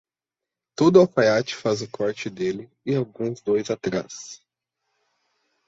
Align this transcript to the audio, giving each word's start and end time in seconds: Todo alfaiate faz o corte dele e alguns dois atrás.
Todo 0.75 0.99
alfaiate 0.99 1.55
faz 1.55 1.83
o 1.83 1.87
corte 1.87 2.27
dele 2.27 2.67
e 2.83 2.95
alguns 2.95 3.39
dois 3.39 3.69
atrás. 3.69 4.41